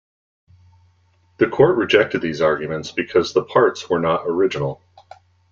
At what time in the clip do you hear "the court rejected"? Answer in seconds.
1.37-2.21